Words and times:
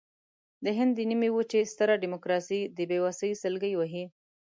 د 0.63 0.65
هند 0.77 0.91
د 0.95 0.99
نیمې 1.09 1.29
وچې 1.33 1.61
ستره 1.71 1.95
ډیموکراسي 2.03 2.61
د 2.77 2.79
بېوسۍ 2.89 3.31
سلګۍ 3.41 3.73
وهي. 3.75 4.05